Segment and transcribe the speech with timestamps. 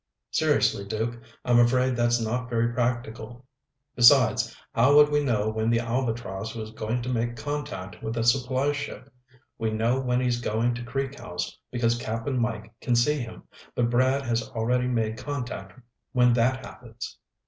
[0.31, 3.45] "Seriously, Duke, I'm afraid that's not very practical.
[3.95, 8.23] Besides, how would we know when the Albatross was going to make contact with a
[8.23, 9.13] supply ship?
[9.59, 13.43] We know when he's going to Creek House, because Cap'n Mike can see him.
[13.75, 15.79] But Brad has already made contact
[16.13, 17.19] when that happens."